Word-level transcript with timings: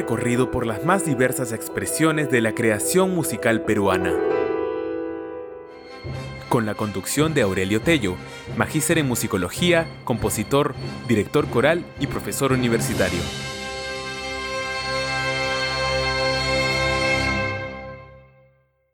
Recorrido 0.00 0.50
por 0.50 0.64
las 0.64 0.82
más 0.86 1.04
diversas 1.04 1.52
expresiones 1.52 2.30
de 2.30 2.40
la 2.40 2.54
creación 2.54 3.14
musical 3.14 3.66
peruana. 3.66 4.14
Con 6.48 6.64
la 6.64 6.74
conducción 6.74 7.34
de 7.34 7.42
Aurelio 7.42 7.82
Tello, 7.82 8.16
magíster 8.56 8.96
en 8.96 9.06
musicología, 9.06 9.86
compositor, 10.04 10.74
director 11.06 11.46
coral 11.50 11.84
y 12.00 12.06
profesor 12.06 12.52
universitario. 12.52 13.20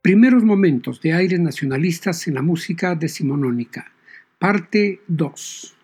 Primeros 0.02 0.42
momentos 0.42 1.00
de 1.02 1.12
aires 1.12 1.38
nacionalistas 1.38 2.26
en 2.26 2.34
la 2.34 2.42
música 2.42 2.96
decimonónica, 2.96 3.92
parte 4.40 5.02
2. 5.06 5.75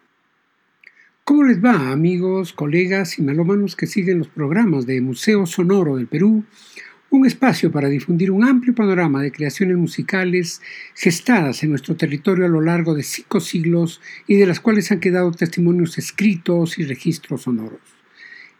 ¿Cómo 1.25 1.45
les 1.45 1.65
va, 1.65 1.92
amigos, 1.92 2.53
colegas 2.53 3.17
y 3.17 3.23
melómanos 3.23 3.77
que 3.77 3.87
siguen 3.87 4.19
los 4.19 4.27
programas 4.27 4.87
de 4.87 5.01
Museo 5.01 5.47
Sonoro 5.47 5.95
del 5.95 6.09
Perú? 6.09 6.42
Un 7.11 7.27
espacio 7.27 7.70
para 7.70 7.89
difundir 7.89 8.33
un 8.33 8.42
amplio 8.42 8.75
panorama 8.75 9.23
de 9.23 9.31
creaciones 9.31 9.77
musicales 9.77 10.61
gestadas 10.97 11.62
en 11.62 11.70
nuestro 11.70 11.95
territorio 11.95 12.47
a 12.47 12.48
lo 12.48 12.61
largo 12.61 12.97
de 12.97 13.05
cinco 13.05 13.39
siglos 13.39 14.00
y 14.27 14.34
de 14.34 14.47
las 14.47 14.59
cuales 14.59 14.91
han 14.91 14.98
quedado 14.98 15.31
testimonios 15.31 15.97
escritos 15.97 16.81
y 16.81 16.87
registros 16.87 17.43
sonoros. 17.43 17.78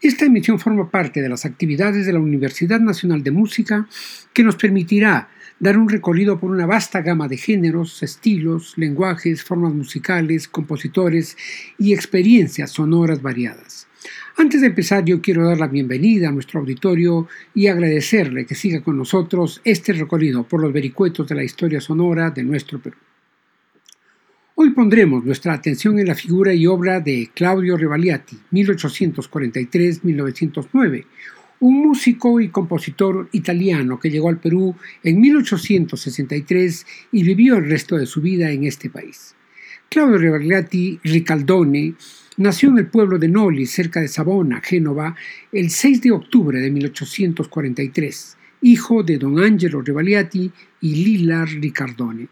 Esta 0.01 0.27
emisión 0.27 0.61
forma 0.61 0.89
parte 0.89 1.21
de 1.21 1.29
las 1.29 1.45
actividades 1.45 2.07
de 2.07 2.13
la 2.13 2.21
Universidad 2.21 2.79
Nacional 2.79 3.25
de 3.25 3.33
Música 3.33 3.89
que 4.33 4.45
nos 4.45 4.55
permitirá 4.55 5.31
dar 5.63 5.79
un 5.79 5.89
recorrido 5.89 6.39
por 6.41 6.51
una 6.51 6.67
vasta 6.67 7.01
gama 7.03 7.29
de 7.29 7.37
géneros, 7.37 8.03
estilos, 8.03 8.77
lenguajes, 8.77 9.45
formas 9.45 9.73
musicales, 9.73 10.49
compositores 10.49 11.37
y 11.79 11.95
experiencias 11.95 12.73
sonoras 12.73 13.23
variadas. 13.23 13.87
Antes 14.37 14.61
de 14.61 14.67
empezar, 14.67 15.05
yo 15.05 15.23
quiero 15.23 15.47
dar 15.47 15.61
la 15.61 15.69
bienvenida 15.69 16.29
a 16.29 16.33
nuestro 16.33 16.59
auditorio 16.59 17.29
y 17.55 17.69
agradecerle 17.69 18.45
que 18.45 18.57
siga 18.57 18.83
con 18.83 18.99
nosotros 18.99 19.61
este 19.63 19.93
recorrido 19.93 20.43
por 20.43 20.61
los 20.61 20.73
vericuetos 20.73 21.29
de 21.29 21.37
la 21.37 21.45
historia 21.45 21.81
sonora 21.81 22.33
de 22.33 22.43
nuestro 22.43 22.81
Perú. 22.81 22.97
Hoy 24.57 24.71
pondremos 24.71 25.25
nuestra 25.25 25.55
atención 25.55 26.01
en 26.01 26.09
la 26.09 26.17
figura 26.17 26.53
y 26.53 26.67
obra 26.67 26.99
de 26.99 27.31
Claudio 27.33 27.77
Revaliati, 27.77 28.37
1843-1909, 28.51 31.05
un 31.63 31.81
músico 31.81 32.41
y 32.41 32.49
compositor 32.49 33.29
italiano 33.31 34.01
que 34.01 34.11
llegó 34.11 34.29
al 34.29 34.41
Perú 34.41 34.75
en 35.05 35.21
1863 35.21 36.87
y 37.13 37.23
vivió 37.23 37.57
el 37.57 37.71
resto 37.71 37.97
de 37.97 38.07
su 38.07 38.21
vida 38.21 38.51
en 38.51 38.65
este 38.65 38.91
país. 38.91 39.37
Claudio 39.89 40.19
Revaliati 40.19 40.99
Ricaldone 41.05 41.95
nació 42.39 42.71
en 42.71 42.79
el 42.79 42.87
pueblo 42.89 43.17
de 43.17 43.29
Noli, 43.29 43.67
cerca 43.67 44.01
de 44.01 44.09
Savona, 44.09 44.61
Génova, 44.61 45.15
el 45.53 45.71
6 45.71 46.01
de 46.01 46.11
octubre 46.11 46.59
de 46.59 46.69
1843, 46.69 48.37
hijo 48.63 49.05
de 49.05 49.19
don 49.19 49.39
Angelo 49.39 49.83
Revaliati 49.83 50.51
y 50.81 50.95
Lila 50.97 51.45
Ricardone. 51.45 52.27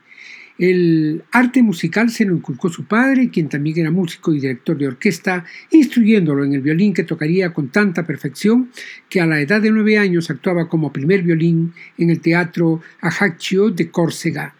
El 0.60 1.24
arte 1.32 1.62
musical 1.62 2.10
se 2.10 2.26
lo 2.26 2.36
inculcó 2.36 2.68
su 2.68 2.84
padre, 2.84 3.30
quien 3.30 3.48
también 3.48 3.78
era 3.78 3.90
músico 3.90 4.34
y 4.34 4.40
director 4.40 4.76
de 4.76 4.88
orquesta, 4.88 5.46
instruyéndolo 5.70 6.44
en 6.44 6.52
el 6.52 6.60
violín 6.60 6.92
que 6.92 7.02
tocaría 7.02 7.54
con 7.54 7.70
tanta 7.70 8.06
perfección 8.06 8.68
que 9.08 9.22
a 9.22 9.26
la 9.26 9.40
edad 9.40 9.62
de 9.62 9.70
nueve 9.70 9.96
años 9.96 10.28
actuaba 10.28 10.68
como 10.68 10.92
primer 10.92 11.22
violín 11.22 11.72
en 11.96 12.10
el 12.10 12.20
teatro 12.20 12.82
Ajaccio 13.00 13.70
de 13.70 13.90
Córcega. 13.90 14.54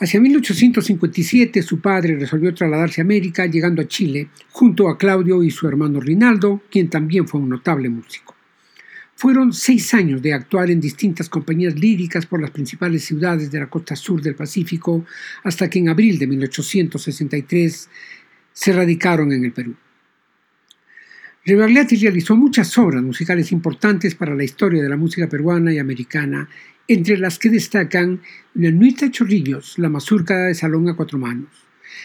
Hacia 0.00 0.20
1857 0.20 1.62
su 1.62 1.78
padre 1.78 2.16
resolvió 2.16 2.52
trasladarse 2.52 3.00
a 3.00 3.04
América, 3.04 3.46
llegando 3.46 3.80
a 3.80 3.86
Chile, 3.86 4.26
junto 4.50 4.88
a 4.88 4.98
Claudio 4.98 5.44
y 5.44 5.52
su 5.52 5.68
hermano 5.68 6.00
Rinaldo, 6.00 6.62
quien 6.68 6.90
también 6.90 7.28
fue 7.28 7.40
un 7.40 7.48
notable 7.48 7.88
músico. 7.88 8.34
Fueron 9.22 9.52
seis 9.52 9.94
años 9.94 10.20
de 10.20 10.34
actuar 10.34 10.68
en 10.68 10.80
distintas 10.80 11.28
compañías 11.28 11.78
líricas 11.78 12.26
por 12.26 12.40
las 12.40 12.50
principales 12.50 13.04
ciudades 13.04 13.52
de 13.52 13.60
la 13.60 13.68
costa 13.68 13.94
sur 13.94 14.20
del 14.20 14.34
Pacífico, 14.34 15.06
hasta 15.44 15.70
que 15.70 15.78
en 15.78 15.90
abril 15.90 16.18
de 16.18 16.26
1863 16.26 17.88
se 18.52 18.72
radicaron 18.72 19.30
en 19.30 19.44
el 19.44 19.52
Perú. 19.52 19.76
Rebagliati 21.44 21.94
realizó 21.98 22.34
muchas 22.34 22.76
obras 22.78 23.00
musicales 23.00 23.52
importantes 23.52 24.16
para 24.16 24.34
la 24.34 24.42
historia 24.42 24.82
de 24.82 24.88
la 24.88 24.96
música 24.96 25.28
peruana 25.28 25.72
y 25.72 25.78
americana, 25.78 26.48
entre 26.88 27.16
las 27.16 27.38
que 27.38 27.48
destacan 27.48 28.22
La 28.54 28.72
Nuita 28.72 29.08
Chorrillos, 29.08 29.78
la 29.78 29.88
mazurca 29.88 30.46
de 30.46 30.54
salón 30.56 30.88
a 30.88 30.96
cuatro 30.96 31.16
manos, 31.16 31.64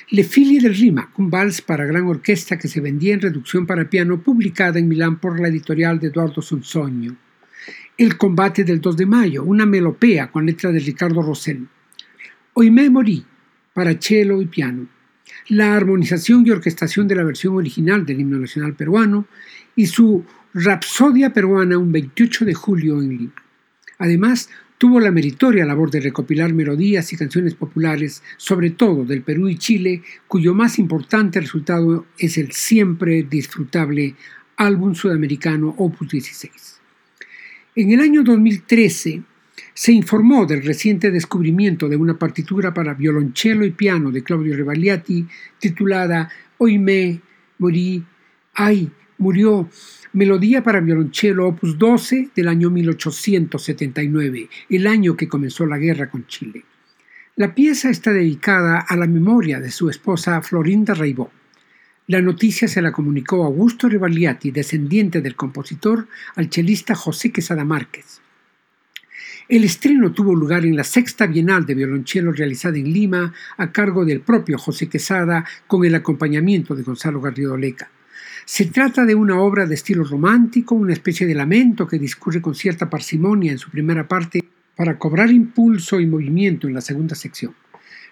le 0.09 0.24
Figlie 0.24 0.62
del 0.62 0.75
Rima, 0.75 1.12
un 1.18 1.30
vals 1.30 1.62
para 1.62 1.86
gran 1.86 2.06
orquesta 2.06 2.58
que 2.58 2.68
se 2.68 2.81
vendía 2.81 3.14
en 3.14 3.22
reducción 3.22 3.66
para 3.66 3.90
piano, 3.90 4.22
publicada 4.22 4.80
en 4.80 4.88
Milán 4.88 5.20
por 5.20 5.40
la 5.40 5.48
editorial 5.48 6.00
de 6.00 6.08
Eduardo 6.08 6.42
Sonsoño. 6.42 7.16
El 7.97 8.18
combate 8.18 8.64
del 8.64 8.80
2 8.80 8.97
de 8.97 9.06
mayo, 9.06 9.44
una 9.44 9.66
melopea 9.66 10.31
con 10.31 10.46
letra 10.46 10.72
de 10.72 10.80
Ricardo 10.80 11.22
Rosell. 11.22 11.68
Hoy 12.53 12.72
me 12.72 12.90
morí, 12.90 13.26
para 13.74 14.00
cello 14.00 14.42
y 14.42 14.46
piano. 14.46 14.88
La 15.50 15.76
armonización 15.76 16.46
y 16.46 16.52
orquestación 16.52 17.08
de 17.08 17.16
la 17.16 17.24
versión 17.24 17.56
original 17.56 18.06
del 18.06 18.22
himno 18.22 18.40
nacional 18.40 18.74
peruano 18.76 19.28
y 19.76 19.88
su 19.88 20.26
Rapsodia 20.53 21.34
peruana 21.34 21.78
un 21.78 21.92
28 21.92 22.46
de 22.46 22.53
julio 22.53 23.02
en 23.02 23.09
Lima. 23.09 23.34
Además, 24.00 24.50
Tuvo 24.78 25.00
la 25.00 25.12
meritoria 25.12 25.66
labor 25.66 25.90
de 25.90 26.02
recopilar 26.02 26.54
melodías 26.54 27.12
y 27.12 27.18
canciones 27.18 27.56
populares, 27.56 28.22
sobre 28.38 28.70
todo 28.70 29.06
del 29.06 29.24
Perú 29.24 29.50
y 29.50 29.58
Chile, 29.58 30.04
cuyo 30.28 30.54
más 30.54 30.78
importante 30.78 31.42
resultado 31.42 32.06
es 32.20 32.38
el 32.38 32.52
siempre 32.52 33.24
disfrutable 33.24 34.14
álbum 34.56 34.94
sudamericano 34.94 35.74
Opus 35.78 36.10
16. 36.10 36.80
En 37.76 37.92
el 37.92 38.02
año 38.02 38.24
2013 38.24 39.24
se 39.74 39.92
informó 39.92 40.46
del 40.46 40.64
reciente 40.64 41.09
descubrimiento 41.09 41.90
de 41.90 41.96
una 41.96 42.20
partitura 42.20 42.72
para 42.72 42.94
violonchelo 42.94 43.66
y 43.66 43.72
piano 43.72 44.12
de 44.12 44.22
Claudio 44.22 44.56
Revaliati 44.56 45.26
titulada 45.59 46.30
Hoy 46.59 46.78
me 46.78 47.20
morí, 47.58 48.04
ay, 48.54 48.92
murió 49.17 49.69
Melodía 50.13 50.63
para 50.63 50.79
violonchelo 50.79 51.47
opus 51.47 51.78
12 51.78 52.29
del 52.35 52.47
año 52.47 52.69
1879, 52.69 54.50
el 54.69 54.88
año 54.88 55.16
que 55.16 55.28
comenzó 55.28 55.66
la 55.66 55.78
guerra 55.78 56.09
con 56.09 56.25
Chile. 56.28 56.63
La 57.35 57.53
pieza 57.53 57.89
está 57.89 58.11
dedicada 58.13 58.79
a 58.79 58.95
la 58.95 59.05
memoria 59.05 59.59
de 59.59 59.69
su 59.69 59.89
esposa 59.89 60.41
Florinda 60.41 60.94
Reibó. 60.94 61.29
La 62.07 62.22
noticia 62.22 62.67
se 62.67 62.81
la 62.81 62.91
comunicó 62.91 63.44
Augusto 63.44 63.89
Rivaliati, 63.89 64.50
descendiente 64.51 65.22
del 65.22 65.35
compositor, 65.35 66.07
al 66.35 66.49
chelista 66.49 66.95
José 66.95 67.31
Quesada 67.31 67.66
Márquez. 67.66 68.22
El 69.49 69.63
estreno 69.66 70.13
tuvo 70.13 70.34
lugar 70.34 70.66
en 70.66 70.75
la 70.75 70.84
sexta 70.84 71.28
Bienal 71.28 71.66
de 71.66 71.75
Violonchelo 71.75 72.31
realizada 72.31 72.78
en 72.78 72.91
Lima 72.91 73.34
a 73.58 73.72
cargo 73.72 74.03
del 74.03 74.22
propio 74.22 74.58
José 74.58 74.90
Quesada 74.90 75.46
con 75.67 75.85
el 75.85 75.96
acompañamiento 75.96 76.75
de 76.75 76.84
Gonzalo 76.84 77.22
Garrido 77.22 77.55
Leca. 77.55 77.91
Se 78.49 78.64
trata 78.64 79.03
de 79.03 79.14
una 79.14 79.41
obra 79.41 79.66
de 79.66 79.76
estilo 79.76 80.05
romántico, 80.05 80.73
una 80.73 80.94
especie 80.94 81.28
de 81.28 81.35
lamento 81.35 81.85
que 81.85 81.99
discurre 81.99 82.41
con 82.41 82.55
cierta 82.55 82.90
parsimonia 82.90 83.52
en 83.52 83.58
su 83.58 83.70
primera 83.70 84.08
parte 84.08 84.41
para 84.73 84.97
cobrar 84.97 85.32
impulso 85.32 85.99
y 85.99 86.08
movimiento 86.08 86.66
en 86.66 86.73
la 86.73 86.79
segunda 86.79 87.14
sección. 87.14 87.53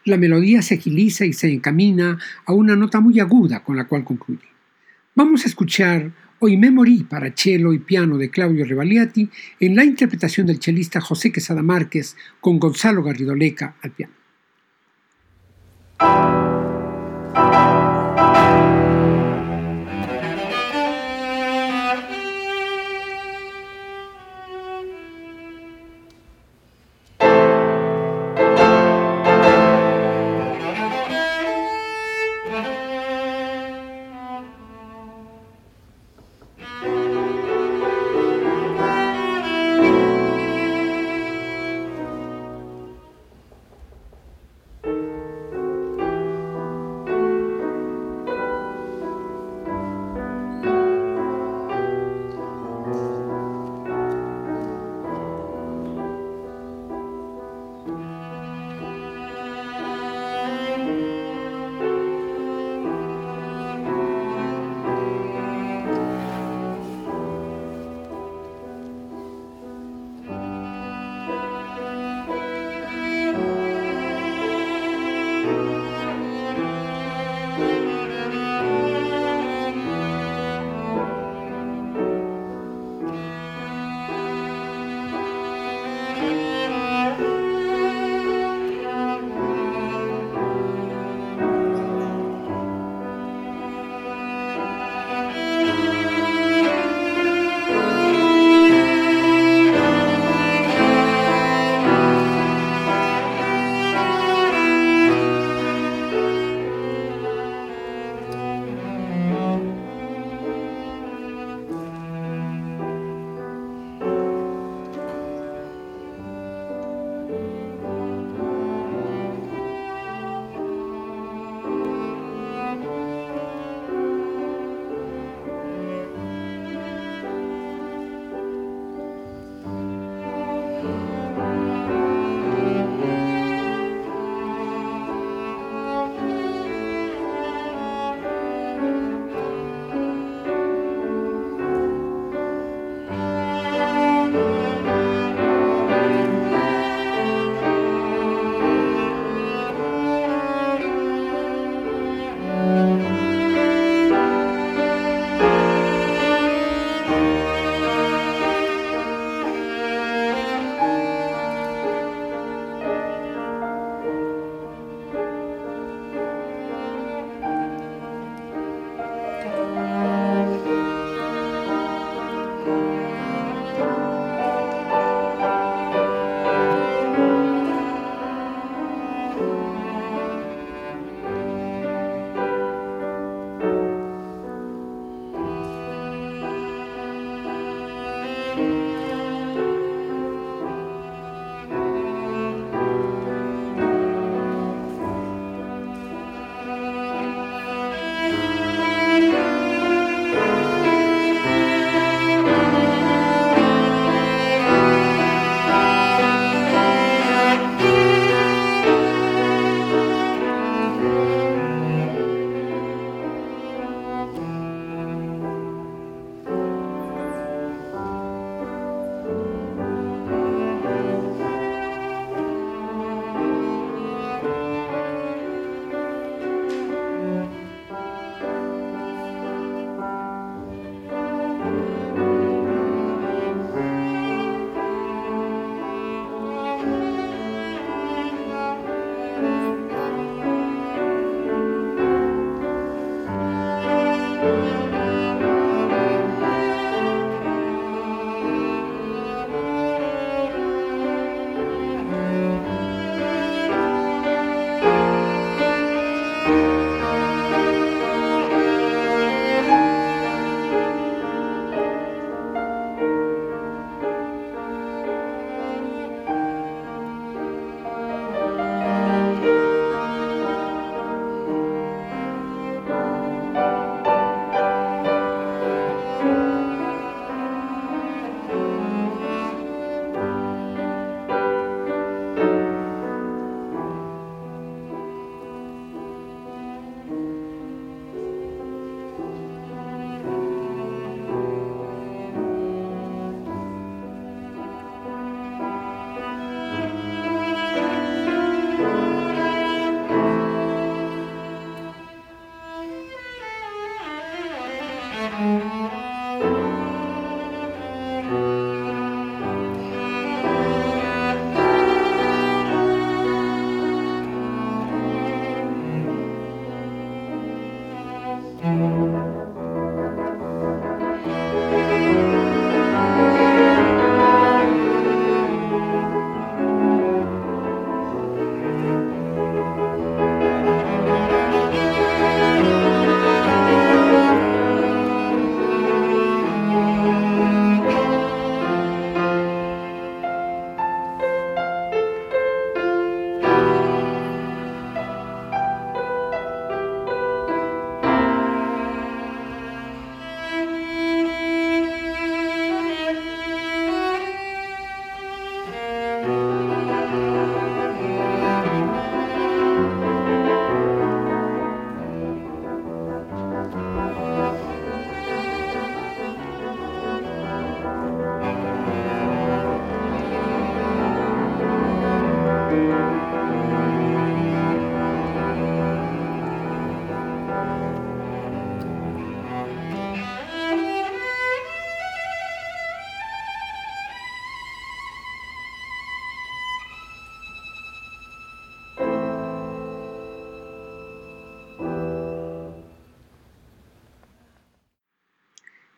La 0.03 0.17
melodía 0.17 0.61
se 0.61 0.75
agiliza 0.75 1.25
y 1.25 1.31
se 1.31 1.49
encamina 1.49 2.19
a 2.45 2.51
una 2.51 2.75
nota 2.75 2.99
muy 2.99 3.17
aguda 3.21 3.63
con 3.63 3.77
la 3.77 3.87
cual 3.87 4.03
concluye. 4.03 4.43
Vamos 5.15 5.45
a 5.45 5.47
escuchar 5.47 6.11
Hoy 6.39 6.57
me 6.57 6.69
morí 6.69 7.05
para 7.05 7.31
cello 7.31 7.71
y 7.71 7.79
piano 7.79 8.17
de 8.17 8.29
Claudio 8.29 8.65
Revaliati 8.65 9.29
en 9.61 9.73
la 9.73 9.85
interpretación 9.85 10.47
del 10.47 10.59
chelista 10.59 10.99
José 10.99 11.31
Quesada 11.31 11.63
Márquez 11.63 12.17
con 12.41 12.59
Gonzalo 12.59 13.03
Garrido 13.03 13.33
Leca 13.35 13.75
al 13.81 13.91
piano. 13.91 14.13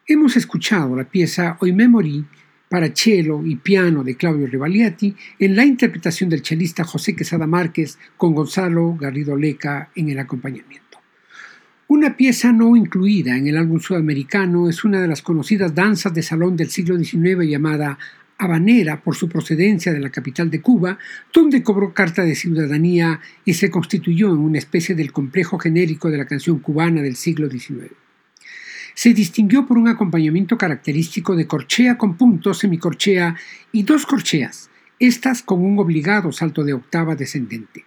Hemos 0.10 0.38
escuchado 0.38 0.96
la 0.96 1.04
pieza 1.04 1.58
Hoy 1.60 1.74
Memory 1.74 2.24
para 2.70 2.96
cello 2.96 3.46
y 3.46 3.58
piano 3.58 4.06
de 4.06 4.16
Claudio 4.16 4.48
Rivaliati 4.48 5.14
en 5.38 5.54
la 5.54 5.66
interpretación 5.66 6.30
del 6.30 6.42
chelista 6.42 6.86
José 6.86 7.14
Quesada 7.14 7.46
Márquez 7.46 8.00
con 8.16 8.34
Gonzalo 8.34 8.96
Garrido 8.96 9.36
Leca 9.36 9.90
en 9.96 10.08
el 10.08 10.18
acompañamiento. 10.20 11.00
Una 11.90 12.16
pieza 12.16 12.54
no 12.54 12.78
incluida 12.78 13.36
en 13.36 13.48
el 13.48 13.58
álbum 13.58 13.82
sudamericano 13.82 14.70
es 14.70 14.86
una 14.86 15.02
de 15.02 15.10
las 15.10 15.22
conocidas 15.22 15.76
danzas 15.76 16.14
de 16.14 16.24
salón 16.24 16.56
del 16.56 16.70
siglo 16.70 16.98
XIX 16.98 17.46
llamada 17.46 18.00
habanera 18.38 19.04
por 19.04 19.14
su 19.14 19.28
procedencia 19.28 19.92
de 19.92 20.00
la 20.00 20.10
capital 20.10 20.50
de 20.50 20.62
Cuba, 20.62 20.98
donde 21.34 21.62
cobró 21.62 21.94
carta 21.94 22.24
de 22.24 22.36
ciudadanía 22.36 23.20
y 23.44 23.56
se 23.56 23.70
constituyó 23.70 24.30
en 24.30 24.38
una 24.38 24.60
especie 24.60 24.96
del 24.96 25.12
complejo 25.12 25.60
genérico 25.60 26.10
de 26.10 26.18
la 26.20 26.26
canción 26.26 26.60
cubana 26.60 27.02
del 27.02 27.18
siglo 27.18 27.50
XIX 27.50 28.07
se 28.98 29.14
distinguió 29.14 29.68
por 29.68 29.78
un 29.78 29.88
acompañamiento 29.90 30.58
característico 30.58 31.36
de 31.36 31.46
corchea 31.46 32.00
con 32.00 32.18
punto, 32.18 32.56
semicorchea 32.56 33.36
y 33.72 33.84
dos 33.84 34.08
corcheas, 34.08 34.72
estas 34.98 35.44
con 35.44 35.64
un 35.64 35.78
obligado 35.78 36.32
salto 36.32 36.64
de 36.64 36.74
octava 36.74 37.16
descendente. 37.16 37.86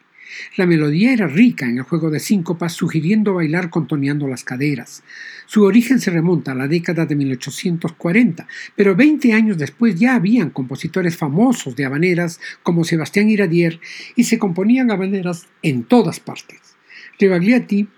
La 0.56 0.66
melodía 0.66 1.12
era 1.12 1.26
rica 1.26 1.66
en 1.66 1.78
el 1.78 1.82
juego 1.82 2.10
de 2.10 2.20
síncopas, 2.20 2.74
sugiriendo 2.74 3.34
bailar 3.34 3.70
contoneando 3.70 4.28
las 4.28 4.44
caderas. 4.44 5.02
Su 5.46 5.64
origen 5.64 5.98
se 5.98 6.12
remonta 6.12 6.52
a 6.52 6.54
la 6.54 6.68
década 6.68 7.06
de 7.06 7.16
1840, 7.16 8.46
pero 8.76 8.94
20 8.94 9.32
años 9.32 9.58
después 9.58 9.98
ya 9.98 10.14
habían 10.14 10.50
compositores 10.50 11.16
famosos 11.16 11.74
de 11.74 11.86
habaneras 11.86 12.38
como 12.62 12.84
Sebastián 12.84 13.28
Iradier 13.28 13.80
y 14.14 14.22
se 14.22 14.38
componían 14.38 14.92
habaneras 14.92 15.48
en 15.60 15.82
todas 15.82 16.20
partes. 16.20 16.76
Rebagliati 17.18 17.88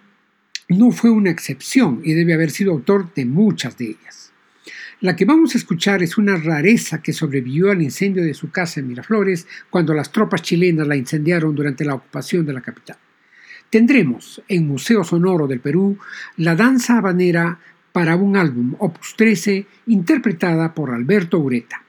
no 0.73 0.91
fue 0.91 1.11
una 1.11 1.31
excepción 1.31 2.00
y 2.05 2.14
debe 2.14 2.35
haber 2.35 2.50
sido 2.50 2.73
autor 2.73 3.12
de 3.14 3.25
muchas 3.25 3.76
de 3.79 3.91
ellas. 3.91 4.33
La 5.00 5.17
que 5.17 5.25
vamos 5.25 5.55
a 5.55 5.59
escuchar 5.59 6.02
es 6.02 6.17
una 6.17 6.37
rareza 6.37 7.02
que 7.02 7.12
sobrevivió 7.12 7.71
al 7.71 7.83
incendio 7.83 8.23
de 8.23 8.35
su 8.35 8.50
casa 8.50 8.79
en 8.79 8.87
Miraflores 8.87 9.49
cuando 9.69 9.95
las 9.95 10.12
tropas 10.12 10.43
chilenas 10.43 10.87
la 10.87 10.95
incendiaron 10.95 11.55
durante 11.55 11.85
la 11.85 11.95
ocupación 11.95 12.47
de 12.47 12.52
la 12.52 12.61
capital. 12.61 12.97
Tendremos 13.69 14.43
en 14.47 14.69
Museo 14.69 15.02
Sonoro 15.02 15.49
del 15.49 15.59
Perú 15.59 15.99
la 16.37 16.55
danza 16.55 16.99
habanera 16.99 17.59
para 17.91 18.17
un 18.17 18.37
álbum 18.37 18.76
Opus 18.79 19.14
13 19.17 19.67
interpretada 19.87 20.73
por 20.73 20.91
Alberto 20.91 21.38
Ureta. 21.38 21.83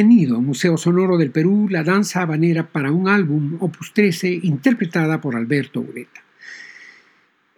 Hemos 0.00 0.08
tenido 0.08 0.38
en 0.38 0.46
Museo 0.46 0.78
Sonoro 0.78 1.18
del 1.18 1.30
Perú 1.30 1.68
la 1.68 1.84
danza 1.84 2.22
habanera 2.22 2.66
para 2.66 2.90
un 2.90 3.06
álbum 3.06 3.58
Opus 3.60 3.92
13 3.92 4.30
interpretada 4.44 5.20
por 5.20 5.36
Alberto 5.36 5.80
Ureta. 5.80 6.22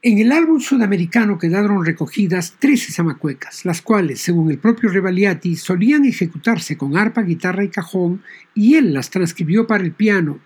En 0.05 0.19
el 0.19 0.33
álbum 0.33 0.59
sudamericano 0.59 1.39
quedaron 1.39 1.87
recogidas 1.87 2.57
13 2.59 2.91
zamacuecas, 2.91 3.65
las 3.65 3.83
cuales, 3.83 4.21
según 4.21 4.51
el 4.51 4.59
propio 4.59 4.91
Revaliati, 4.91 5.55
solían 5.55 6.05
ejecutarse 6.05 6.77
con 6.77 6.97
arpa, 6.97 7.23
guitarra 7.23 7.63
y 7.63 7.69
cajón, 7.69 8.21
y 8.53 8.75
él 8.75 8.95
las 8.95 9.11
transcribió 9.11 9.69
para 9.69 9.85
el 9.85 9.93
piano, 9.93 10.41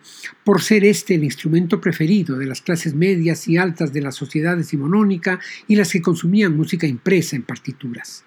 por 0.44 0.60
ser 0.60 0.84
este 0.84 1.14
el 1.14 1.24
instrumento 1.24 1.80
preferido 1.80 2.36
de 2.36 2.44
las 2.44 2.60
clases 2.60 2.94
medias 2.94 3.48
y 3.48 3.56
altas 3.56 3.94
de 3.94 4.02
la 4.02 4.12
sociedad 4.12 4.58
decimonónica 4.58 5.40
y 5.66 5.76
las 5.76 5.90
que 5.90 6.02
consumían 6.02 6.54
música 6.54 6.86
impresa 6.86 7.34
en 7.34 7.42
partituras. 7.42 8.26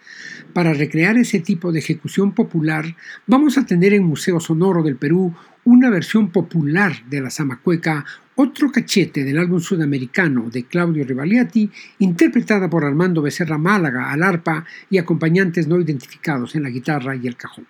Para 0.52 0.74
recrear 0.74 1.16
ese 1.16 1.42
tipo 1.42 1.72
de 1.72 1.78
ejecución 1.78 2.34
popular, 2.34 2.96
vamos 3.28 3.56
a 3.60 3.68
tener 3.68 3.94
en 3.94 4.04
Museo 4.04 4.40
Sonoro 4.40 4.82
del 4.82 4.96
Perú 4.96 5.36
una 5.64 5.92
versión 5.92 6.32
popular 6.32 7.04
de 7.08 7.22
la 7.22 7.30
zamacueca 7.30 8.04
otro 8.42 8.72
cachete 8.72 9.26
del 9.26 9.38
álbum 9.38 9.60
sudamericano 9.60 10.50
de 10.50 10.64
Claudio 10.64 11.04
Rivaliati, 11.04 11.70
interpretada 12.00 12.70
por 12.70 12.86
Armando 12.86 13.22
Becerra 13.22 13.58
Málaga 13.58 14.12
al 14.12 14.24
arpa 14.24 14.66
y 14.90 14.98
acompañantes 14.98 15.68
no 15.68 15.78
identificados 15.78 16.56
en 16.56 16.64
la 16.64 16.70
guitarra 16.70 17.18
y 17.18 17.28
el 17.28 17.36
cajón. 17.36 17.68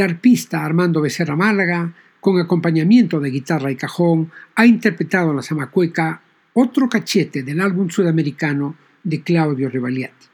El 0.00 0.12
arpista 0.12 0.64
Armando 0.64 1.02
Becerra 1.02 1.36
Málaga, 1.36 1.92
con 2.20 2.40
acompañamiento 2.40 3.20
de 3.20 3.28
guitarra 3.28 3.70
y 3.70 3.76
cajón, 3.76 4.32
ha 4.54 4.64
interpretado 4.64 5.34
la 5.34 5.42
zamacueca 5.42 6.22
Otro 6.54 6.88
cachete 6.88 7.42
del 7.42 7.60
álbum 7.60 7.90
sudamericano 7.90 8.76
de 9.04 9.22
Claudio 9.22 9.68
Rivaliati. 9.68 10.29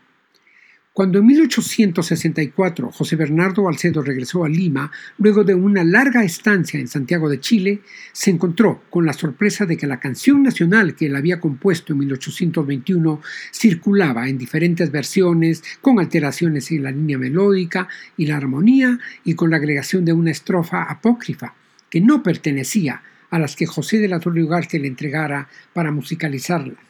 Cuando 0.97 1.19
en 1.19 1.27
1864 1.27 2.91
José 2.91 3.17
Bernardo 3.17 3.69
Alcedo 3.69 4.01
regresó 4.01 4.45
a 4.45 4.49
Lima, 4.49 4.91
luego 5.19 5.45
de 5.45 5.55
una 5.55 5.85
larga 5.85 6.25
estancia 6.25 6.81
en 6.81 6.89
Santiago 6.89 7.29
de 7.29 7.39
Chile, 7.39 7.83
se 8.13 8.31
encontró 8.31 8.81
con 8.89 9.05
la 9.05 9.13
sorpresa 9.13 9.67
de 9.67 9.77
que 9.77 9.87
la 9.87 10.01
canción 10.01 10.43
nacional 10.43 10.95
que 10.95 11.05
él 11.05 11.17
había 11.17 11.39
compuesto 11.39 11.93
en 11.93 11.99
1821 11.99 13.21
circulaba 13.53 14.27
en 14.27 14.39
diferentes 14.39 14.91
versiones, 14.91 15.63
con 15.83 16.01
alteraciones 16.01 16.71
en 16.71 16.85
la 16.85 16.93
línea 16.93 17.19
melódica 17.19 17.89
y 18.17 18.25
la 18.25 18.39
armonía, 18.39 18.99
y 19.23 19.35
con 19.35 19.51
la 19.51 19.59
agregación 19.59 20.03
de 20.03 20.15
una 20.15 20.31
estrofa 20.31 20.85
apócrifa, 20.85 21.53
que 21.91 22.01
no 22.01 22.23
pertenecía 22.23 23.03
a 23.29 23.39
las 23.39 23.55
que 23.55 23.67
José 23.67 23.99
de 23.99 24.09
la 24.09 24.19
Torre 24.19 24.43
Ugarte 24.43 24.79
le 24.79 24.89
entregara 24.89 25.47
para 25.75 25.93
musicalizarla. 25.93 26.86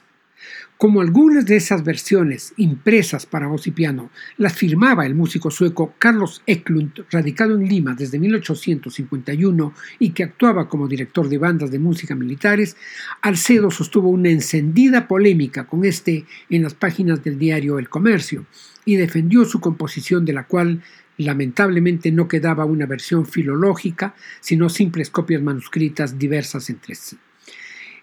Como 0.78 1.00
algunas 1.00 1.46
de 1.46 1.56
esas 1.56 1.84
versiones 1.84 2.52
impresas 2.58 3.24
para 3.24 3.46
voz 3.46 3.66
y 3.66 3.70
piano 3.70 4.10
las 4.36 4.52
firmaba 4.52 5.06
el 5.06 5.14
músico 5.14 5.50
sueco 5.50 5.94
Carlos 5.98 6.42
Eklund, 6.46 7.06
radicado 7.10 7.54
en 7.54 7.66
Lima 7.66 7.94
desde 7.94 8.18
1851 8.18 9.72
y 9.98 10.10
que 10.10 10.22
actuaba 10.22 10.68
como 10.68 10.86
director 10.86 11.30
de 11.30 11.38
bandas 11.38 11.70
de 11.70 11.78
música 11.78 12.14
militares, 12.14 12.76
Alcedo 13.22 13.70
sostuvo 13.70 14.10
una 14.10 14.28
encendida 14.28 15.08
polémica 15.08 15.66
con 15.66 15.86
este 15.86 16.26
en 16.50 16.64
las 16.64 16.74
páginas 16.74 17.24
del 17.24 17.38
diario 17.38 17.78
El 17.78 17.88
Comercio 17.88 18.44
y 18.84 18.96
defendió 18.96 19.46
su 19.46 19.60
composición 19.60 20.26
de 20.26 20.34
la 20.34 20.46
cual 20.46 20.82
lamentablemente 21.16 22.12
no 22.12 22.28
quedaba 22.28 22.66
una 22.66 22.84
versión 22.84 23.24
filológica, 23.24 24.14
sino 24.40 24.68
simples 24.68 25.08
copias 25.08 25.40
manuscritas 25.40 26.18
diversas 26.18 26.68
entre 26.68 26.96
sí. 26.96 27.16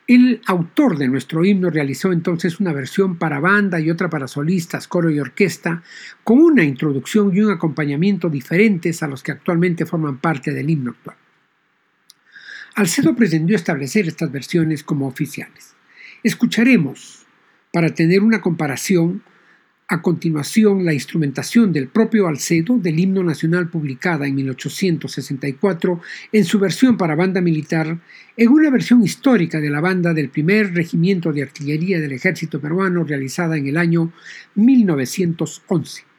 El 0.06 0.42
autor 0.48 0.98
de 0.98 1.08
nuestro 1.08 1.46
himno 1.46 1.70
realizó 1.70 2.12
entonces 2.12 2.60
una 2.60 2.74
versión 2.74 3.18
para 3.18 3.40
banda 3.40 3.80
y 3.80 3.90
otra 3.90 4.10
para 4.10 4.28
solistas, 4.28 4.88
coro 4.88 5.10
y 5.10 5.20
orquesta, 5.20 5.82
con 6.26 6.40
una 6.40 6.64
introducción 6.64 7.32
y 7.34 7.40
un 7.40 7.52
acompañamiento 7.52 8.30
diferentes 8.30 9.02
a 9.02 9.08
los 9.08 9.24
que 9.24 9.32
actualmente 9.32 9.86
forman 9.86 10.18
parte 10.18 10.52
del 10.52 10.70
himno 10.70 10.92
actual. 10.92 11.16
Alcedo 12.76 13.16
pretendió 13.16 13.56
establecer 13.56 14.08
estas 14.08 14.32
versiones 14.32 14.84
como 14.84 15.08
oficiales. 15.08 15.74
Escucharemos, 16.22 17.26
para 17.72 17.94
tener 17.94 18.22
una 18.22 18.42
comparación, 18.42 19.24
a 19.94 20.02
continuación, 20.02 20.86
la 20.86 20.94
instrumentación 20.94 21.72
del 21.72 21.88
propio 21.88 22.28
Alcedo 22.28 22.80
del 22.80 23.00
himno 23.00 23.24
nacional 23.24 23.70
publicada 23.70 24.26
en 24.26 24.34
1864 24.34 26.02
en 26.32 26.46
su 26.46 26.58
versión 26.58 26.98
para 26.98 27.14
banda 27.14 27.42
militar, 27.42 28.00
en 28.36 28.50
una 28.50 28.72
versión 28.72 29.04
histórica 29.04 29.62
de 29.62 29.70
la 29.70 29.82
banda 29.82 30.12
del 30.16 30.30
primer 30.30 30.74
regimiento 30.74 31.32
de 31.32 31.44
artillería 31.44 32.00
del 32.00 32.14
ejército 32.14 32.60
peruano 32.60 33.04
realizada 33.04 33.56
en 33.56 33.68
el 33.68 33.78
año 33.78 34.12
1911. 34.56 36.13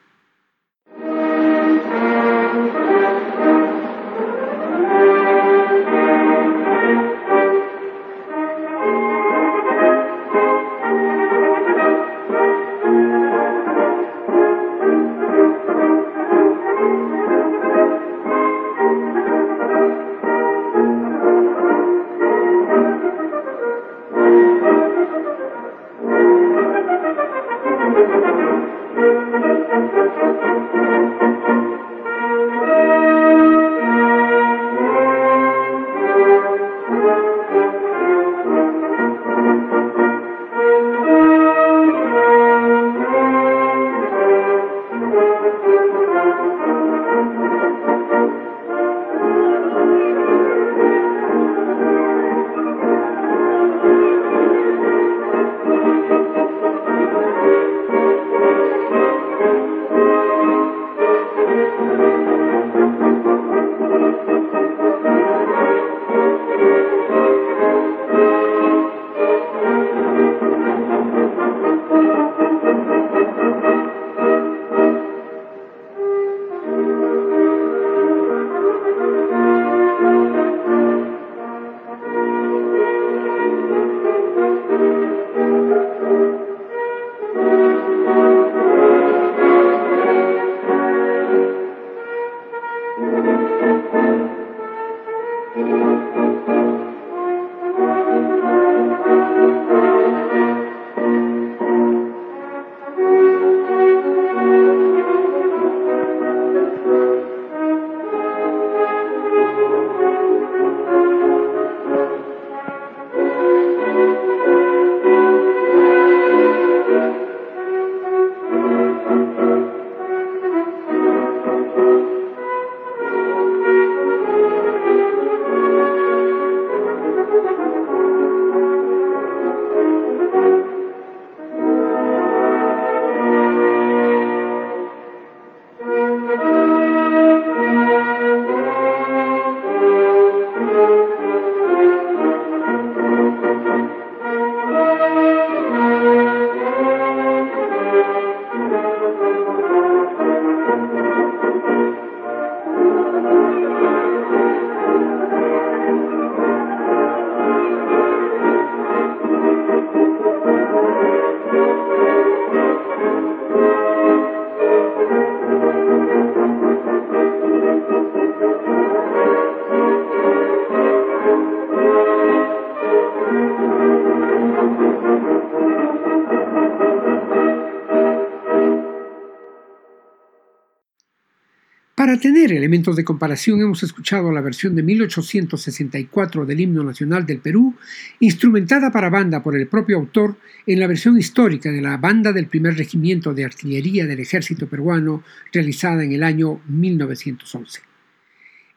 Elementos 182.64 182.96
de 182.96 183.04
comparación 183.04 183.60
hemos 183.60 183.82
escuchado 183.82 184.32
la 184.32 184.40
versión 184.40 184.74
de 184.74 184.82
1864 184.82 186.46
del 186.46 186.60
himno 186.60 186.82
nacional 186.82 187.26
del 187.26 187.40
Perú, 187.40 187.74
instrumentada 188.20 188.90
para 188.90 189.10
banda 189.10 189.42
por 189.42 189.54
el 189.54 189.66
propio 189.66 189.98
autor 189.98 190.36
en 190.66 190.80
la 190.80 190.86
versión 190.86 191.18
histórica 191.18 191.70
de 191.70 191.82
la 191.82 191.98
banda 191.98 192.32
del 192.32 192.46
primer 192.46 192.78
regimiento 192.78 193.34
de 193.34 193.44
artillería 193.44 194.06
del 194.06 194.20
ejército 194.20 194.66
peruano 194.66 195.22
realizada 195.52 196.04
en 196.04 196.12
el 196.12 196.22
año 196.22 196.62
1911. 196.66 197.80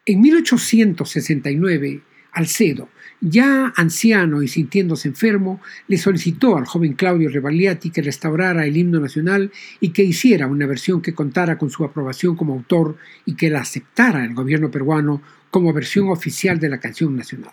En 0.04 0.20
1869, 0.20 2.02
Alcedo, 2.38 2.88
ya 3.20 3.72
anciano 3.74 4.42
y 4.42 4.46
sintiéndose 4.46 5.08
enfermo, 5.08 5.60
le 5.88 5.98
solicitó 5.98 6.56
al 6.56 6.66
joven 6.66 6.92
Claudio 6.92 7.28
Revaliati 7.28 7.90
que 7.90 8.00
restaurara 8.00 8.64
el 8.64 8.76
himno 8.76 9.00
nacional 9.00 9.50
y 9.80 9.88
que 9.88 10.04
hiciera 10.04 10.46
una 10.46 10.64
versión 10.64 11.02
que 11.02 11.14
contara 11.14 11.58
con 11.58 11.68
su 11.68 11.84
aprobación 11.84 12.36
como 12.36 12.52
autor 12.54 12.96
y 13.26 13.34
que 13.34 13.50
la 13.50 13.62
aceptara 13.62 14.24
el 14.24 14.34
gobierno 14.34 14.70
peruano 14.70 15.20
como 15.50 15.72
versión 15.72 16.10
oficial 16.10 16.60
de 16.60 16.68
la 16.68 16.78
canción 16.78 17.16
nacional. 17.16 17.50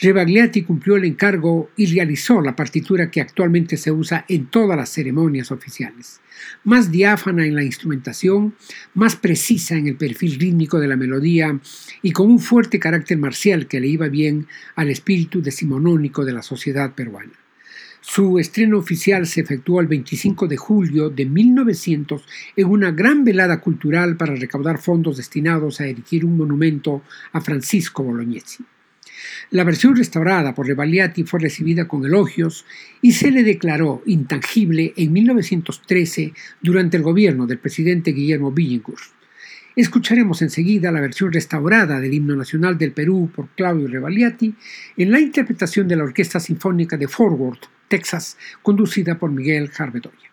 Rebagliati 0.00 0.62
cumplió 0.62 0.94
el 0.94 1.04
encargo 1.04 1.70
y 1.76 1.86
realizó 1.86 2.40
la 2.40 2.54
partitura 2.54 3.10
que 3.10 3.20
actualmente 3.20 3.76
se 3.76 3.90
usa 3.90 4.24
en 4.28 4.46
todas 4.46 4.76
las 4.76 4.90
ceremonias 4.90 5.50
oficiales, 5.50 6.20
más 6.62 6.92
diáfana 6.92 7.44
en 7.44 7.56
la 7.56 7.64
instrumentación, 7.64 8.54
más 8.94 9.16
precisa 9.16 9.74
en 9.74 9.88
el 9.88 9.96
perfil 9.96 10.38
rítmico 10.38 10.78
de 10.78 10.86
la 10.86 10.94
melodía 10.94 11.58
y 12.00 12.12
con 12.12 12.30
un 12.30 12.38
fuerte 12.38 12.78
carácter 12.78 13.18
marcial 13.18 13.66
que 13.66 13.80
le 13.80 13.88
iba 13.88 14.06
bien 14.06 14.46
al 14.76 14.88
espíritu 14.88 15.42
decimonónico 15.42 16.24
de 16.24 16.32
la 16.32 16.42
sociedad 16.42 16.94
peruana. 16.94 17.32
Su 18.00 18.38
estreno 18.38 18.78
oficial 18.78 19.26
se 19.26 19.40
efectuó 19.40 19.80
el 19.80 19.88
25 19.88 20.46
de 20.46 20.56
julio 20.56 21.10
de 21.10 21.26
1900 21.26 22.24
en 22.54 22.68
una 22.68 22.92
gran 22.92 23.24
velada 23.24 23.60
cultural 23.60 24.16
para 24.16 24.36
recaudar 24.36 24.78
fondos 24.78 25.16
destinados 25.16 25.80
a 25.80 25.86
erigir 25.86 26.24
un 26.24 26.36
monumento 26.36 27.02
a 27.32 27.40
Francisco 27.40 28.04
Bolognesi. 28.04 28.64
La 29.50 29.64
versión 29.64 29.96
restaurada 29.96 30.54
por 30.54 30.66
Revaliati 30.66 31.24
fue 31.24 31.40
recibida 31.40 31.88
con 31.88 32.04
elogios 32.04 32.64
y 33.02 33.12
se 33.12 33.30
le 33.30 33.42
declaró 33.42 34.02
intangible 34.06 34.92
en 34.96 35.12
1913 35.12 36.32
durante 36.62 36.96
el 36.96 37.02
gobierno 37.02 37.46
del 37.46 37.58
presidente 37.58 38.12
Guillermo 38.12 38.52
Billinghurst. 38.52 39.12
Escucharemos 39.76 40.42
enseguida 40.42 40.90
la 40.90 41.00
versión 41.00 41.32
restaurada 41.32 42.00
del 42.00 42.12
himno 42.12 42.34
nacional 42.34 42.76
del 42.76 42.92
Perú 42.92 43.30
por 43.32 43.48
Claudio 43.50 43.86
Revaliati 43.86 44.52
en 44.96 45.12
la 45.12 45.20
interpretación 45.20 45.86
de 45.86 45.94
la 45.94 46.02
Orquesta 46.02 46.40
Sinfónica 46.40 46.96
de 46.96 47.06
Fort 47.06 47.38
Worth, 47.38 47.66
Texas, 47.86 48.36
conducida 48.62 49.18
por 49.18 49.30
Miguel 49.30 49.68
Jarbedoya. 49.68 50.27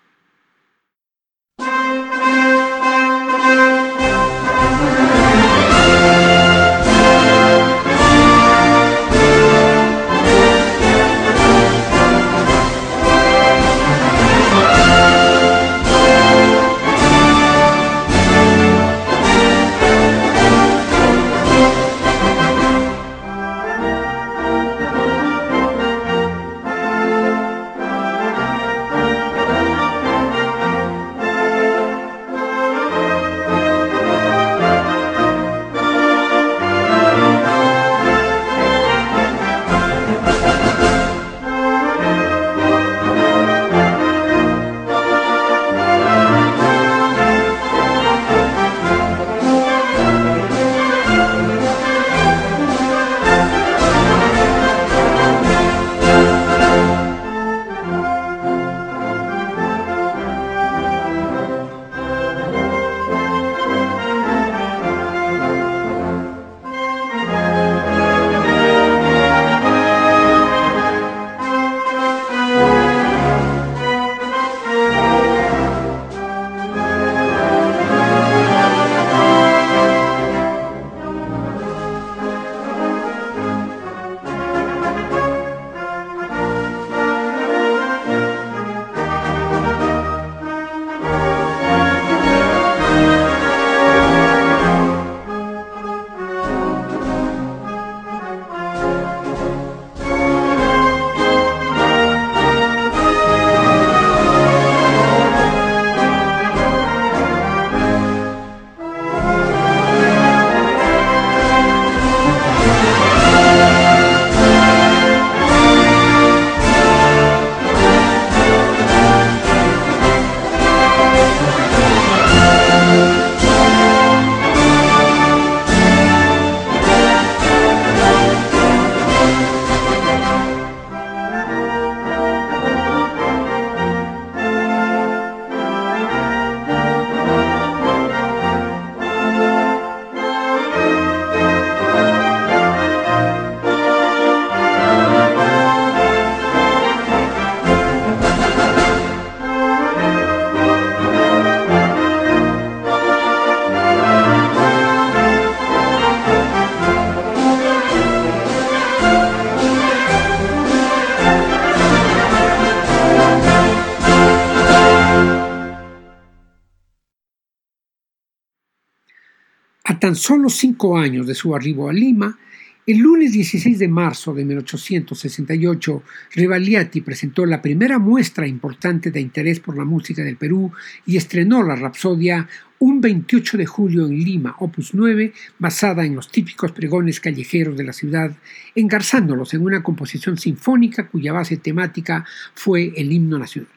Tan 170.05 170.15
solo 170.15 170.49
cinco 170.49 170.99
años 170.99 171.25
de 171.25 171.33
su 171.33 171.55
arribo 171.55 171.89
a 171.89 171.91
Lima, 171.91 172.37
el 172.85 172.99
lunes 172.99 173.31
16 173.31 173.79
de 173.79 173.87
marzo 173.87 174.35
de 174.35 174.45
1868, 174.45 176.03
Rivaliati 176.35 177.01
presentó 177.01 177.43
la 177.43 177.59
primera 177.59 177.97
muestra 177.97 178.45
importante 178.45 179.09
de 179.09 179.19
interés 179.19 179.59
por 179.59 179.75
la 179.75 179.83
música 179.83 180.23
del 180.23 180.37
Perú 180.37 180.71
y 181.07 181.17
estrenó 181.17 181.63
la 181.63 181.75
Rapsodia 181.75 182.47
un 182.77 183.01
28 183.01 183.57
de 183.57 183.65
julio 183.65 184.05
en 184.05 184.23
Lima, 184.23 184.55
opus 184.59 184.93
9, 184.93 185.33
basada 185.57 186.05
en 186.05 186.13
los 186.13 186.31
típicos 186.31 186.71
pregones 186.71 187.19
callejeros 187.19 187.75
de 187.75 187.85
la 187.85 187.91
ciudad, 187.91 188.37
engarzándolos 188.75 189.55
en 189.55 189.63
una 189.63 189.81
composición 189.81 190.37
sinfónica 190.37 191.07
cuya 191.07 191.33
base 191.33 191.57
temática 191.57 192.25
fue 192.53 192.93
el 192.95 193.11
himno 193.11 193.39
nacional. 193.39 193.71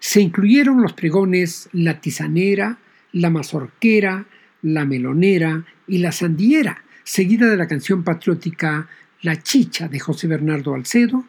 Se 0.00 0.20
incluyeron 0.20 0.82
los 0.82 0.94
pregones 0.94 1.68
La 1.70 2.00
Tizanera, 2.00 2.80
La 3.12 3.30
Mazorquera, 3.30 4.26
la 4.62 4.84
Melonera 4.84 5.64
y 5.86 5.98
La 5.98 6.12
Sandiera, 6.12 6.82
seguida 7.04 7.48
de 7.48 7.56
la 7.56 7.68
canción 7.68 8.02
patriótica 8.02 8.88
La 9.22 9.42
Chicha 9.42 9.88
de 9.88 9.98
José 9.98 10.26
Bernardo 10.26 10.74
Alcedo, 10.74 11.24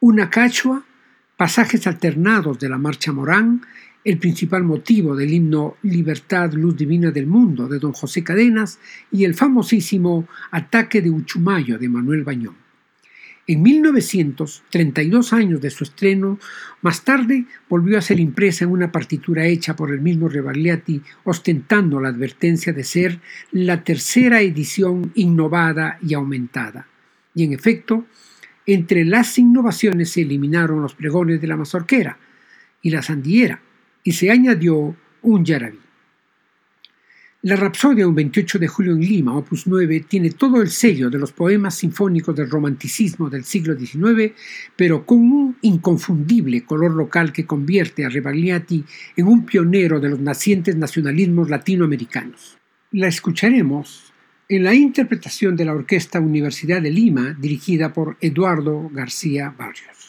Una 0.00 0.30
Cachua, 0.30 0.84
pasajes 1.36 1.86
alternados 1.86 2.58
de 2.58 2.68
la 2.68 2.78
Marcha 2.78 3.12
Morán, 3.12 3.62
el 4.04 4.18
principal 4.18 4.64
motivo 4.64 5.14
del 5.14 5.32
himno 5.32 5.76
Libertad, 5.82 6.52
Luz 6.52 6.76
Divina 6.76 7.10
del 7.10 7.26
Mundo 7.26 7.68
de 7.68 7.78
don 7.78 7.92
José 7.92 8.24
Cadenas 8.24 8.80
y 9.12 9.24
el 9.24 9.34
famosísimo 9.34 10.26
Ataque 10.50 11.00
de 11.00 11.10
Uchumayo 11.10 11.78
de 11.78 11.88
Manuel 11.88 12.24
Bañón. 12.24 12.56
En 13.48 13.60
1900, 13.60 14.62
32 14.70 15.32
años 15.32 15.60
de 15.60 15.70
su 15.70 15.82
estreno, 15.82 16.38
más 16.80 17.04
tarde 17.04 17.46
volvió 17.68 17.98
a 17.98 18.02
ser 18.02 18.20
impresa 18.20 18.64
en 18.64 18.70
una 18.70 18.92
partitura 18.92 19.46
hecha 19.46 19.74
por 19.74 19.90
el 19.90 20.00
mismo 20.00 20.28
Rebagliati, 20.28 21.02
ostentando 21.24 22.00
la 22.00 22.10
advertencia 22.10 22.72
de 22.72 22.84
ser 22.84 23.18
la 23.50 23.82
tercera 23.82 24.40
edición 24.42 25.10
innovada 25.16 25.98
y 26.00 26.14
aumentada. 26.14 26.86
Y 27.34 27.42
en 27.42 27.52
efecto, 27.52 28.06
entre 28.64 29.04
las 29.04 29.36
innovaciones 29.38 30.10
se 30.10 30.22
eliminaron 30.22 30.80
los 30.80 30.94
pregones 30.94 31.40
de 31.40 31.48
la 31.48 31.56
mazorquera 31.56 32.18
y 32.80 32.90
la 32.90 33.02
sandiera, 33.02 33.60
y 34.04 34.12
se 34.12 34.30
añadió 34.30 34.94
un 35.22 35.44
yarabí. 35.44 35.78
La 37.44 37.56
Rapsodia, 37.56 38.06
un 38.06 38.14
28 38.14 38.60
de 38.60 38.68
julio 38.68 38.92
en 38.92 39.00
Lima, 39.00 39.36
opus 39.36 39.66
9, 39.66 40.04
tiene 40.08 40.30
todo 40.30 40.62
el 40.62 40.70
sello 40.70 41.10
de 41.10 41.18
los 41.18 41.32
poemas 41.32 41.74
sinfónicos 41.74 42.36
del 42.36 42.48
romanticismo 42.48 43.28
del 43.28 43.42
siglo 43.42 43.76
XIX, 43.76 44.32
pero 44.76 45.04
con 45.04 45.18
un 45.18 45.56
inconfundible 45.62 46.64
color 46.64 46.92
local 46.92 47.32
que 47.32 47.44
convierte 47.44 48.04
a 48.04 48.10
Rebagliati 48.10 48.84
en 49.16 49.26
un 49.26 49.44
pionero 49.44 49.98
de 49.98 50.10
los 50.10 50.20
nacientes 50.20 50.76
nacionalismos 50.76 51.50
latinoamericanos. 51.50 52.58
La 52.92 53.08
escucharemos 53.08 54.12
en 54.48 54.62
la 54.62 54.74
interpretación 54.74 55.56
de 55.56 55.64
la 55.64 55.74
Orquesta 55.74 56.20
Universidad 56.20 56.80
de 56.80 56.92
Lima, 56.92 57.36
dirigida 57.36 57.92
por 57.92 58.16
Eduardo 58.20 58.88
García 58.92 59.52
Barrios. 59.58 60.01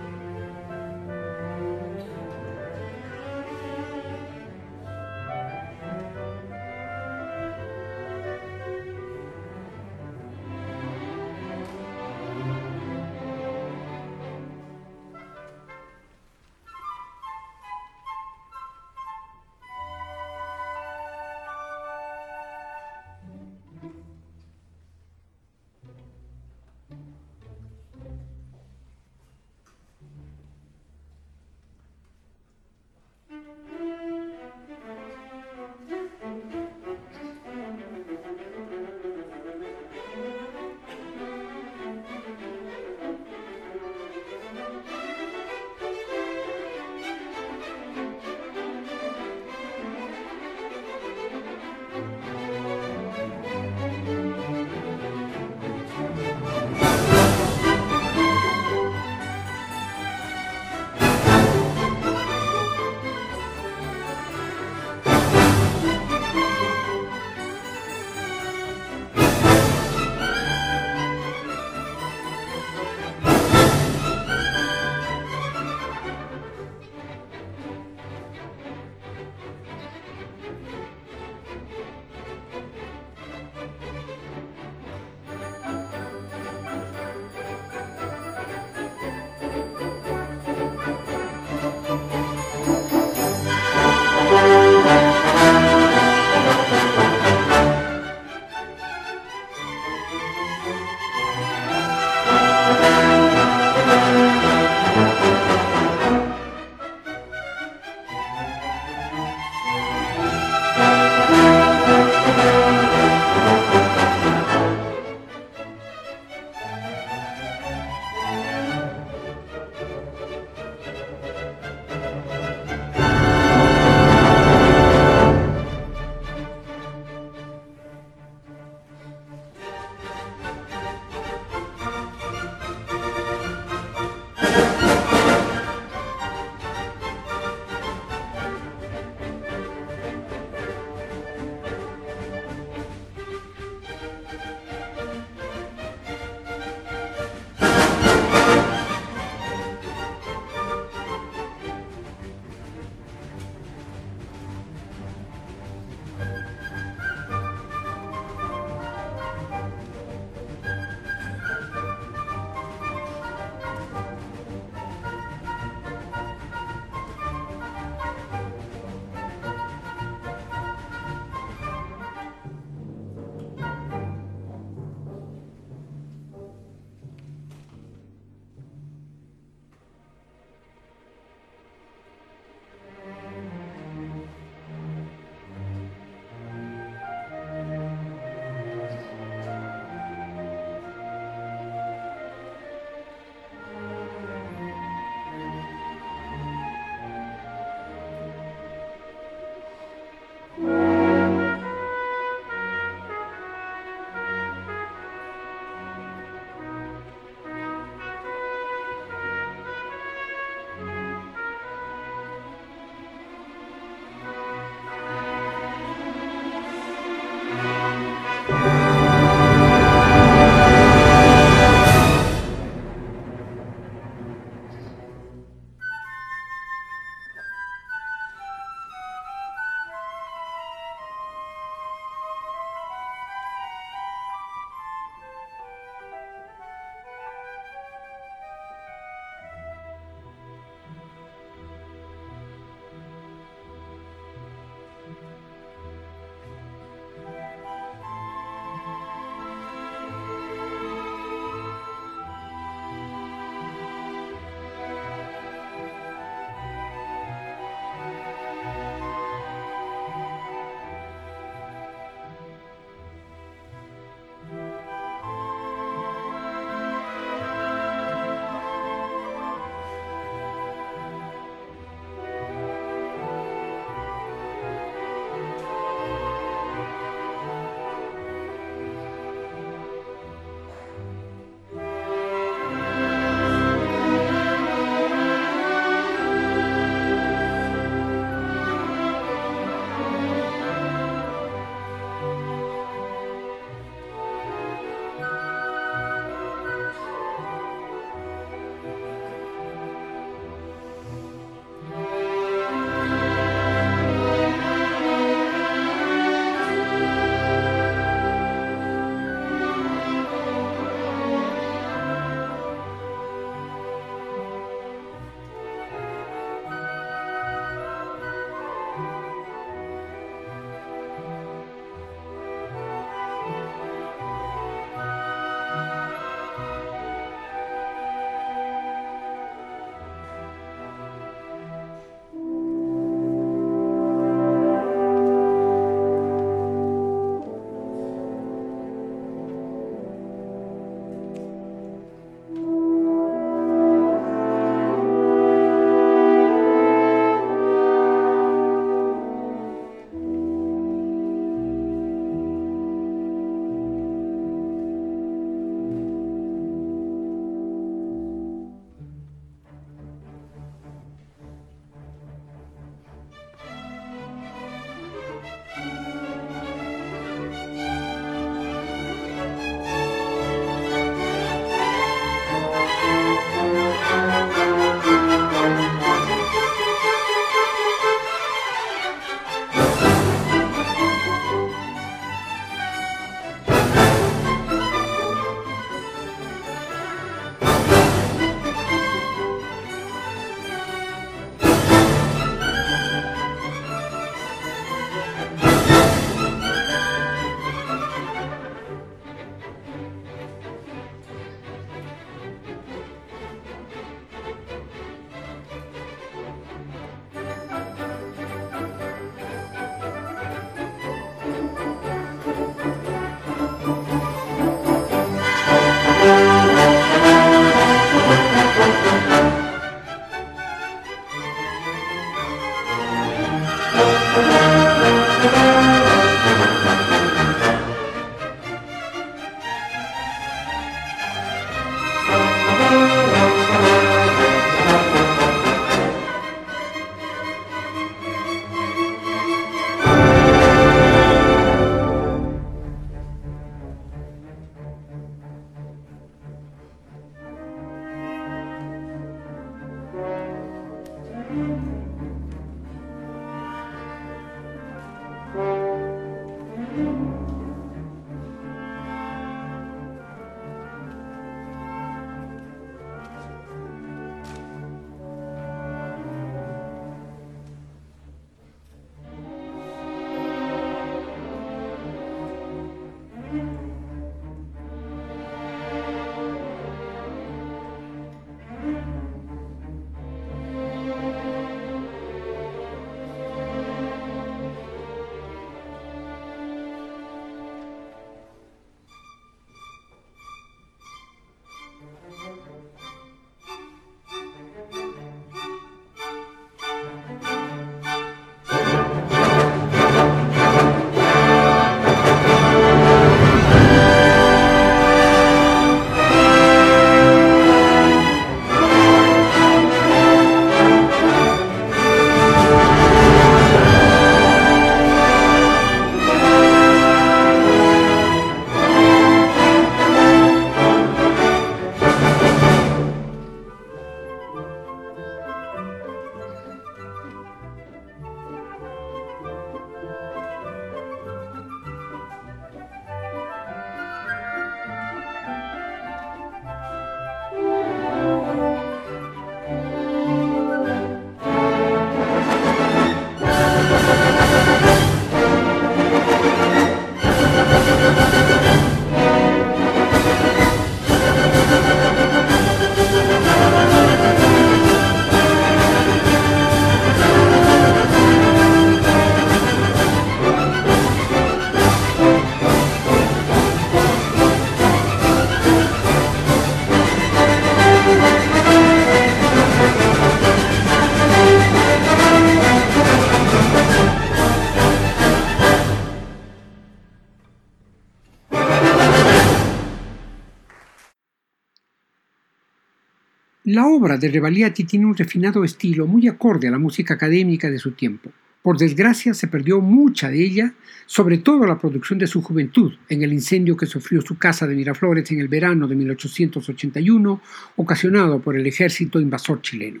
Obra 584.08 584.16
de 584.16 584.28
Rebagliati 584.28 584.84
tiene 584.84 585.04
un 585.04 585.14
refinado 585.14 585.64
estilo 585.64 586.06
muy 586.06 586.28
acorde 586.28 586.66
a 586.66 586.70
la 586.70 586.78
música 586.78 587.12
académica 587.12 587.70
de 587.70 587.78
su 587.78 587.92
tiempo. 587.92 588.30
Por 588.62 588.78
desgracia 588.78 589.34
se 589.34 589.48
perdió 589.48 589.82
mucha 589.82 590.30
de 590.30 590.42
ella, 590.42 590.72
sobre 591.04 591.36
todo 591.36 591.66
la 591.66 591.78
producción 591.78 592.18
de 592.18 592.26
su 592.26 592.40
juventud, 592.40 592.94
en 593.10 593.22
el 593.22 593.34
incendio 593.34 593.76
que 593.76 593.84
sufrió 593.84 594.22
su 594.22 594.38
casa 594.38 594.66
de 594.66 594.74
Miraflores 594.74 595.30
en 595.30 595.40
el 595.40 595.48
verano 595.48 595.86
de 595.86 595.94
1881, 595.94 597.42
ocasionado 597.76 598.40
por 598.40 598.56
el 598.56 598.66
ejército 598.66 599.20
invasor 599.20 599.60
chileno. 599.60 600.00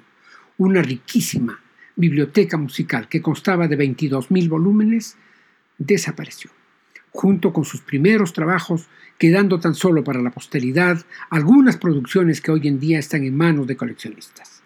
Una 0.56 0.80
riquísima 0.80 1.60
biblioteca 1.94 2.56
musical 2.56 3.08
que 3.08 3.20
constaba 3.20 3.68
de 3.68 3.76
22.000 3.76 4.48
volúmenes 4.48 5.18
desapareció, 5.76 6.50
junto 7.10 7.52
con 7.52 7.66
sus 7.66 7.82
primeros 7.82 8.32
trabajos 8.32 8.88
quedando 9.18 9.58
tan 9.58 9.74
solo 9.74 10.04
para 10.04 10.22
la 10.22 10.30
posteridad 10.30 11.04
algunas 11.28 11.76
producciones 11.76 12.40
que 12.40 12.52
hoy 12.52 12.68
en 12.68 12.80
día 12.80 12.98
están 12.98 13.24
en 13.24 13.36
manos 13.36 13.66
de 13.66 13.76
coleccionistas. 13.76 14.62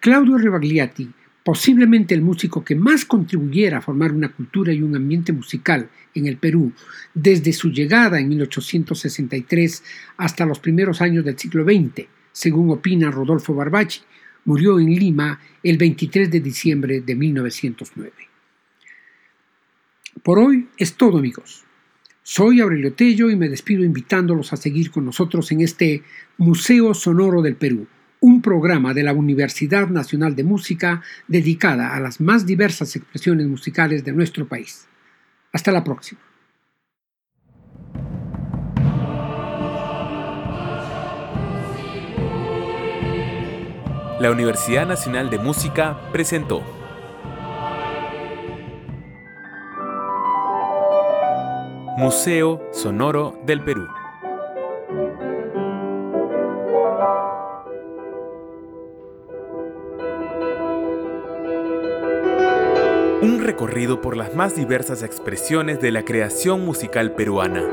Claudio 0.00 0.38
Rebagliati, 0.38 1.10
posiblemente 1.44 2.14
el 2.14 2.22
músico 2.22 2.64
que 2.64 2.74
más 2.74 3.04
contribuyera 3.04 3.78
a 3.78 3.82
formar 3.82 4.12
una 4.12 4.30
cultura 4.30 4.72
y 4.72 4.82
un 4.82 4.96
ambiente 4.96 5.32
musical 5.32 5.88
en 6.14 6.26
el 6.26 6.38
Perú 6.38 6.72
desde 7.14 7.52
su 7.52 7.70
llegada 7.70 8.18
en 8.18 8.28
1863 8.28 9.84
hasta 10.16 10.46
los 10.46 10.58
primeros 10.58 11.00
años 11.00 11.24
del 11.24 11.38
siglo 11.38 11.64
XX, 11.64 12.06
según 12.32 12.70
opina 12.70 13.10
Rodolfo 13.10 13.54
Barbacci, 13.54 14.00
murió 14.44 14.80
en 14.80 14.94
Lima 14.94 15.38
el 15.62 15.76
23 15.76 16.30
de 16.30 16.40
diciembre 16.40 17.00
de 17.02 17.14
1909. 17.14 18.12
Por 20.22 20.38
hoy 20.38 20.68
es 20.76 20.94
todo 20.94 21.18
amigos. 21.18 21.64
Soy 22.22 22.60
Aurelio 22.60 22.92
Tello 22.92 23.30
y 23.30 23.36
me 23.36 23.48
despido 23.48 23.82
invitándolos 23.82 24.52
a 24.52 24.56
seguir 24.56 24.90
con 24.90 25.06
nosotros 25.06 25.50
en 25.52 25.62
este 25.62 26.02
Museo 26.36 26.92
Sonoro 26.92 27.40
del 27.40 27.56
Perú, 27.56 27.86
un 28.20 28.42
programa 28.42 28.92
de 28.92 29.02
la 29.02 29.14
Universidad 29.14 29.88
Nacional 29.88 30.36
de 30.36 30.44
Música 30.44 31.02
dedicada 31.28 31.94
a 31.94 32.00
las 32.00 32.20
más 32.20 32.44
diversas 32.44 32.94
expresiones 32.94 33.46
musicales 33.46 34.04
de 34.04 34.12
nuestro 34.12 34.46
país. 34.46 34.86
Hasta 35.52 35.72
la 35.72 35.82
próxima. 35.82 36.20
La 44.20 44.30
Universidad 44.30 44.86
Nacional 44.86 45.30
de 45.30 45.38
Música 45.38 45.98
presentó 46.12 46.79
Museo 52.00 52.66
Sonoro 52.72 53.38
del 53.44 53.62
Perú. 53.62 53.86
Un 63.20 63.42
recorrido 63.42 64.00
por 64.00 64.16
las 64.16 64.34
más 64.34 64.56
diversas 64.56 65.02
expresiones 65.02 65.78
de 65.82 65.90
la 65.90 66.02
creación 66.02 66.64
musical 66.64 67.12
peruana. 67.12 67.64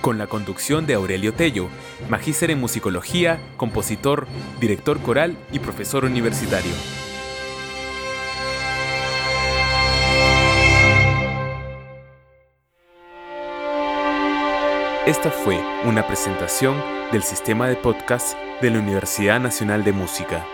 Con 0.00 0.18
la 0.18 0.26
conducción 0.26 0.86
de 0.86 0.94
Aurelio 0.94 1.32
Tello, 1.34 1.68
magíster 2.08 2.50
en 2.50 2.58
musicología, 2.58 3.38
compositor, 3.56 4.26
director 4.60 4.98
coral 4.98 5.36
y 5.52 5.60
profesor 5.60 6.04
universitario. 6.04 6.72
Esta 15.06 15.32
fue 15.32 15.58
una 15.84 16.06
presentación 16.06 16.80
del 17.10 17.24
sistema 17.24 17.66
de 17.68 17.74
podcast 17.74 18.36
de 18.60 18.70
la 18.70 18.78
Universidad 18.78 19.40
Nacional 19.40 19.82
de 19.82 19.92
Música. 19.92 20.46